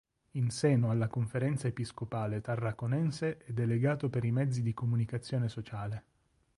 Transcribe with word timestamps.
In 0.31 0.49
seno 0.49 0.89
alla 0.89 1.07
Conferenza 1.07 1.67
episcopale 1.67 2.41
tarraconense 2.41 3.37
è 3.37 3.51
delegato 3.53 4.09
per 4.09 4.23
i 4.25 4.31
mezzi 4.31 4.63
di 4.63 4.73
comunicazione 4.73 5.47
sociale. 5.47 6.03